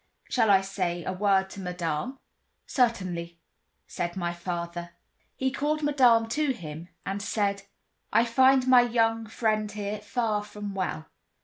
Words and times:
"Shall 0.31 0.49
I 0.49 0.61
say 0.61 1.03
a 1.03 1.13
word 1.13 1.51
to 1.51 1.59
Madame?" 1.59 2.17
"Certainly," 2.65 3.37
said 3.85 4.17
my 4.17 4.33
father. 4.33 4.93
He 5.35 5.51
called 5.51 5.83
Madame 5.83 6.27
to 6.29 6.53
him, 6.53 6.89
and 7.05 7.21
said: 7.21 7.67
"I 8.11 8.25
find 8.25 8.65
my 8.67 8.81
young 8.81 9.27
friend 9.27 9.71
here 9.71 9.99
far 9.99 10.43
from 10.43 10.73
well. 10.73 11.05